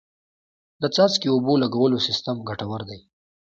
[0.81, 2.99] د څاڅکي اوبو لګولو سیستم ګټور دی.